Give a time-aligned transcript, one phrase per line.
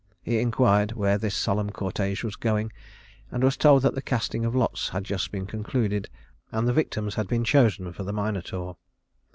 [0.23, 2.73] He inquired where this solemn cortège was going,
[3.29, 6.09] and was told that the casting of lots had just been concluded
[6.51, 8.77] and the victims had been chosen for the Minotaur.